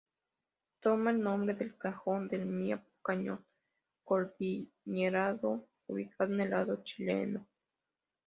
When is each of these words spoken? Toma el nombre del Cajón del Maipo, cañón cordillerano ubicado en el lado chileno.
Toma 0.81 1.11
el 1.11 1.21
nombre 1.21 1.53
del 1.53 1.77
Cajón 1.77 2.27
del 2.27 2.47
Maipo, 2.47 2.89
cañón 3.03 3.45
cordillerano 4.03 5.67
ubicado 5.85 6.33
en 6.33 6.41
el 6.41 6.49
lado 6.49 6.81
chileno. 6.81 7.45